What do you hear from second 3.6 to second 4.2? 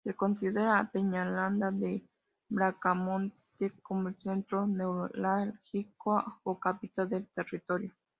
como el